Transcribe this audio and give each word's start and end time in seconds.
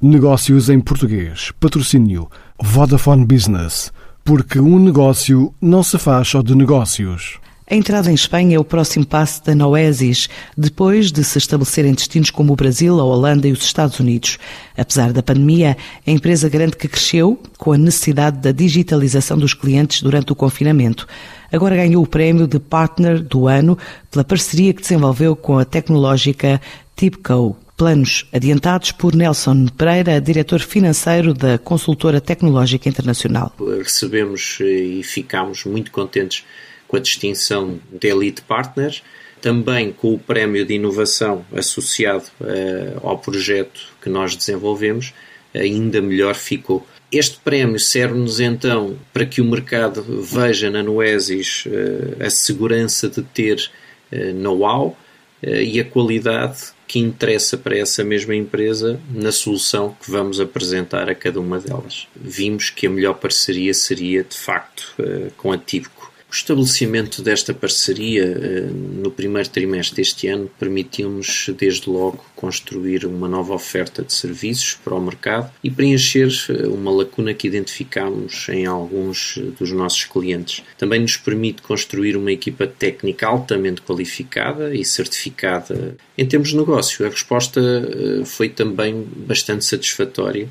Negócios 0.00 0.70
em 0.70 0.78
português. 0.78 1.50
Patrocínio 1.58 2.30
Vodafone 2.62 3.24
Business. 3.24 3.92
Porque 4.24 4.60
um 4.60 4.78
negócio 4.78 5.52
não 5.60 5.82
se 5.82 5.98
faz 5.98 6.28
só 6.28 6.40
de 6.40 6.54
negócios. 6.54 7.40
A 7.68 7.74
entrada 7.74 8.08
em 8.08 8.14
Espanha 8.14 8.54
é 8.54 8.60
o 8.60 8.64
próximo 8.64 9.04
passo 9.04 9.44
da 9.44 9.56
Noesis, 9.56 10.28
depois 10.56 11.10
de 11.10 11.24
se 11.24 11.38
estabelecer 11.38 11.84
em 11.84 11.94
destinos 11.94 12.30
como 12.30 12.52
o 12.52 12.56
Brasil, 12.56 13.00
a 13.00 13.02
Holanda 13.02 13.48
e 13.48 13.52
os 13.52 13.64
Estados 13.64 13.98
Unidos. 13.98 14.38
Apesar 14.76 15.12
da 15.12 15.20
pandemia, 15.20 15.76
a 16.06 16.10
empresa 16.12 16.48
garante 16.48 16.76
que 16.76 16.86
cresceu 16.86 17.36
com 17.58 17.72
a 17.72 17.76
necessidade 17.76 18.38
da 18.38 18.52
digitalização 18.52 19.36
dos 19.36 19.52
clientes 19.52 20.00
durante 20.00 20.30
o 20.30 20.36
confinamento. 20.36 21.08
Agora 21.52 21.74
ganhou 21.74 22.04
o 22.04 22.06
prémio 22.06 22.46
de 22.46 22.60
Partner 22.60 23.20
do 23.20 23.48
Ano 23.48 23.76
pela 24.12 24.22
parceria 24.22 24.72
que 24.72 24.82
desenvolveu 24.82 25.34
com 25.34 25.58
a 25.58 25.64
tecnológica 25.64 26.60
Tipco. 26.94 27.56
Planos 27.78 28.26
adiantados 28.32 28.90
por 28.90 29.14
Nelson 29.14 29.66
Pereira, 29.66 30.20
diretor 30.20 30.58
financeiro 30.58 31.32
da 31.32 31.56
consultora 31.58 32.20
tecnológica 32.20 32.88
internacional. 32.88 33.54
Recebemos 33.80 34.58
e 34.60 35.00
ficamos 35.04 35.64
muito 35.64 35.92
contentes 35.92 36.44
com 36.88 36.96
a 36.96 37.00
distinção 37.00 37.78
de 37.92 38.08
Elite 38.08 38.42
Partners, 38.42 39.04
também 39.40 39.92
com 39.92 40.12
o 40.12 40.18
prémio 40.18 40.66
de 40.66 40.74
inovação 40.74 41.46
associado 41.54 42.24
uh, 42.40 43.06
ao 43.06 43.16
projeto 43.16 43.80
que 44.02 44.10
nós 44.10 44.34
desenvolvemos, 44.34 45.14
ainda 45.54 46.02
melhor 46.02 46.34
ficou. 46.34 46.84
Este 47.12 47.38
prémio 47.38 47.78
serve-nos 47.78 48.40
então 48.40 48.98
para 49.12 49.24
que 49.24 49.40
o 49.40 49.44
mercado 49.44 50.02
veja 50.20 50.68
na 50.68 50.82
Noesis 50.82 51.64
uh, 51.66 52.24
a 52.26 52.28
segurança 52.28 53.08
de 53.08 53.22
ter 53.22 53.70
uh, 54.10 54.34
know-how 54.34 54.96
e 55.42 55.80
a 55.80 55.84
qualidade 55.84 56.72
que 56.86 56.98
interessa 56.98 57.56
para 57.58 57.76
essa 57.76 58.02
mesma 58.02 58.34
empresa 58.34 58.98
na 59.10 59.30
solução 59.30 59.94
que 60.00 60.10
vamos 60.10 60.40
apresentar 60.40 61.08
a 61.10 61.14
cada 61.14 61.38
uma 61.38 61.60
delas. 61.60 62.08
Vimos 62.16 62.70
que 62.70 62.86
a 62.86 62.90
melhor 62.90 63.14
parceria 63.14 63.74
seria, 63.74 64.24
de 64.24 64.34
facto, 64.34 64.94
eh, 64.98 65.30
com 65.36 65.52
a 65.52 65.58
Tibco. 65.58 66.07
O 66.30 66.34
estabelecimento 66.34 67.22
desta 67.22 67.54
parceria 67.54 68.22
eh, 68.22 68.68
no 68.70 69.10
primeiro 69.10 69.48
trimestre 69.48 69.96
deste 69.96 70.28
ano 70.28 70.50
permitiu-nos, 70.58 71.48
desde 71.56 71.88
logo, 71.88 72.22
construir 72.36 73.06
uma 73.06 73.26
nova 73.26 73.54
oferta 73.54 74.02
de 74.02 74.12
serviços 74.12 74.74
para 74.84 74.94
o 74.94 75.00
mercado 75.00 75.50
e 75.64 75.70
preencher 75.70 76.28
eh, 76.50 76.66
uma 76.68 76.90
lacuna 76.90 77.32
que 77.32 77.46
identificámos 77.46 78.46
em 78.50 78.66
alguns 78.66 79.38
dos 79.58 79.72
nossos 79.72 80.04
clientes. 80.04 80.62
Também 80.76 81.00
nos 81.00 81.16
permite 81.16 81.62
construir 81.62 82.14
uma 82.14 82.30
equipa 82.30 82.66
técnica 82.66 83.26
altamente 83.26 83.80
qualificada 83.80 84.74
e 84.74 84.84
certificada. 84.84 85.96
Em 86.16 86.26
termos 86.26 86.50
de 86.50 86.58
negócio, 86.58 87.06
a 87.06 87.08
resposta 87.08 87.58
eh, 87.58 88.24
foi 88.26 88.50
também 88.50 89.02
bastante 89.16 89.64
satisfatória. 89.64 90.46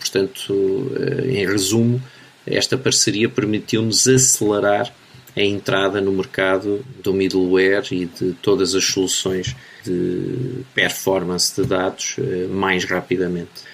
Portanto, 0.00 0.90
em 1.28 1.46
resumo, 1.46 2.02
esta 2.46 2.78
parceria 2.78 3.28
permitiu-nos 3.28 4.06
acelerar 4.06 4.94
a 5.36 5.42
entrada 5.42 6.00
no 6.00 6.12
mercado 6.12 6.84
do 7.02 7.12
middleware 7.12 7.86
e 7.90 8.06
de 8.06 8.32
todas 8.34 8.74
as 8.74 8.84
soluções 8.84 9.54
de 9.86 10.64
performance 10.74 11.60
de 11.60 11.66
dados 11.66 12.16
eh, 12.18 12.46
mais 12.50 12.84
rapidamente. 12.84 13.66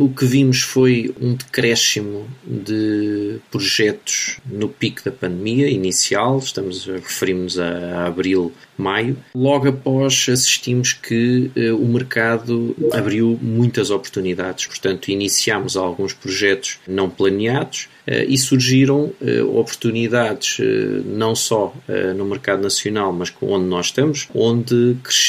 O 0.00 0.08
que 0.08 0.24
vimos 0.24 0.62
foi 0.62 1.14
um 1.20 1.34
decréscimo 1.34 2.26
de 2.44 3.38
projetos 3.50 4.38
no 4.46 4.68
pico 4.68 5.04
da 5.04 5.10
pandemia 5.10 5.68
inicial, 5.68 6.38
estamos 6.38 6.86
referimos 6.86 7.58
a, 7.58 7.68
a 7.68 8.06
abril, 8.06 8.52
maio. 8.76 9.16
Logo 9.34 9.68
após 9.68 10.26
assistimos 10.30 10.92
que 10.92 11.50
uh, 11.56 11.76
o 11.76 11.86
mercado 11.88 12.74
abriu 12.92 13.38
muitas 13.42 13.90
oportunidades, 13.90 14.66
portanto 14.66 15.08
iniciámos 15.08 15.76
alguns 15.76 16.12
projetos 16.12 16.78
não 16.86 17.10
planeados 17.10 17.88
uh, 18.06 18.24
e 18.26 18.38
surgiram 18.38 19.12
oportunidades 19.52 20.58
não 21.04 21.34
só 21.34 21.74
no 22.16 22.24
mercado 22.24 22.62
nacional, 22.62 23.12
mas 23.12 23.32
onde 23.40 23.66
nós 23.66 23.86
estamos, 23.86 24.28
onde 24.34 24.96
crescemos 25.02 25.27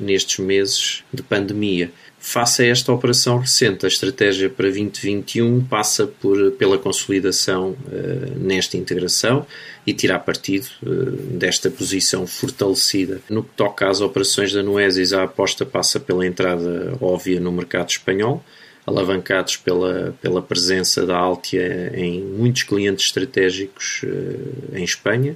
nestes 0.00 0.38
meses 0.38 1.02
de 1.12 1.22
pandemia. 1.22 1.90
Face 2.22 2.62
a 2.62 2.66
esta 2.66 2.92
operação 2.92 3.38
recente, 3.38 3.86
a 3.86 3.88
estratégia 3.88 4.50
para 4.50 4.68
2021 4.68 5.64
passa 5.64 6.06
por, 6.06 6.50
pela 6.52 6.76
consolidação 6.76 7.70
uh, 7.70 8.38
nesta 8.38 8.76
integração 8.76 9.46
e 9.86 9.94
tirar 9.94 10.18
partido 10.18 10.66
uh, 10.82 11.10
desta 11.38 11.70
posição 11.70 12.26
fortalecida. 12.26 13.22
No 13.30 13.42
que 13.42 13.50
toca 13.56 13.88
às 13.88 14.02
operações 14.02 14.52
da 14.52 14.62
Nuesis, 14.62 15.14
a 15.14 15.22
aposta 15.22 15.64
passa 15.64 15.98
pela 15.98 16.26
entrada 16.26 16.94
óbvia 17.00 17.40
no 17.40 17.50
mercado 17.50 17.88
espanhol, 17.88 18.44
alavancados 18.86 19.56
pela, 19.56 20.14
pela 20.20 20.42
presença 20.42 21.06
da 21.06 21.16
Altia 21.16 21.90
em 21.94 22.20
muitos 22.20 22.64
clientes 22.64 23.06
estratégicos 23.06 24.02
uh, 24.04 24.76
em 24.76 24.84
Espanha 24.84 25.34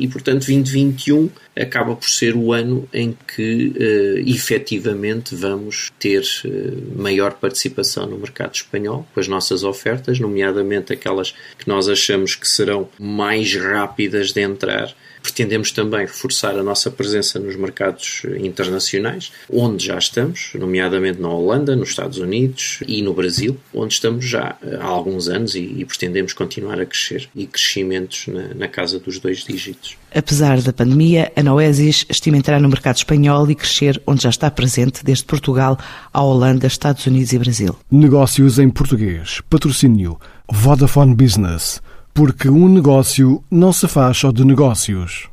e, 0.00 0.08
portanto, 0.08 0.46
2021 0.46 1.28
acaba 1.54 1.94
por 1.94 2.08
ser 2.08 2.34
o 2.34 2.52
ano 2.52 2.88
em 2.92 3.16
que 3.28 3.72
uh, 3.76 4.28
efetivamente 4.28 5.34
vamos 5.34 5.92
ter 5.98 6.24
uh, 6.44 7.00
maior 7.00 7.34
participação 7.34 8.06
no 8.06 8.18
mercado 8.18 8.54
espanhol 8.54 9.06
com 9.12 9.20
as 9.20 9.28
nossas 9.28 9.62
ofertas, 9.62 10.18
nomeadamente 10.18 10.92
aquelas 10.92 11.34
que 11.58 11.68
nós 11.68 11.88
achamos 11.88 12.34
que 12.34 12.48
serão 12.48 12.88
mais 12.98 13.54
rápidas 13.54 14.32
de 14.32 14.40
entrar 14.40 14.94
Pretendemos 15.22 15.70
também 15.70 16.00
reforçar 16.00 16.56
a 16.56 16.62
nossa 16.62 16.90
presença 16.90 17.38
nos 17.38 17.54
mercados 17.54 18.22
internacionais, 18.38 19.30
onde 19.50 19.86
já 19.86 19.98
estamos, 19.98 20.52
nomeadamente 20.54 21.20
na 21.20 21.28
Holanda, 21.28 21.76
nos 21.76 21.90
Estados 21.90 22.18
Unidos 22.18 22.78
e 22.86 23.02
no 23.02 23.12
Brasil, 23.12 23.58
onde 23.72 23.94
estamos 23.94 24.24
já 24.24 24.56
há 24.80 24.84
alguns 24.84 25.28
anos 25.28 25.54
e, 25.54 25.60
e 25.60 25.84
pretendemos 25.84 26.32
continuar 26.32 26.80
a 26.80 26.86
crescer 26.86 27.28
e 27.34 27.46
crescimentos 27.46 28.28
na, 28.28 28.54
na 28.54 28.68
casa 28.68 28.98
dos 28.98 29.18
dois 29.18 29.44
dígitos. 29.44 29.89
Apesar 30.14 30.60
da 30.60 30.72
pandemia, 30.72 31.30
a 31.36 31.42
Noesis 31.42 32.04
estima 32.08 32.36
entrar 32.36 32.60
no 32.60 32.68
mercado 32.68 32.96
espanhol 32.96 33.48
e 33.50 33.54
crescer 33.54 34.02
onde 34.06 34.22
já 34.24 34.30
está 34.30 34.50
presente, 34.50 35.04
desde 35.04 35.24
Portugal 35.24 35.78
à 36.12 36.22
Holanda, 36.22 36.66
Estados 36.66 37.06
Unidos 37.06 37.32
e 37.32 37.38
Brasil. 37.38 37.76
Negócios 37.90 38.58
em 38.58 38.68
português. 38.68 39.40
Patrocínio 39.48 40.18
Vodafone 40.50 41.14
Business 41.14 41.80
porque 42.12 42.48
um 42.48 42.68
negócio 42.68 43.42
não 43.50 43.72
se 43.72 43.88
faz 43.88 44.18
só 44.18 44.32
de 44.32 44.44
negócios. 44.44 45.29